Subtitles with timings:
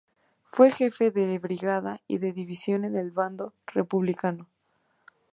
[0.45, 4.49] Fue jefe de brigada y de división en el bando republicano.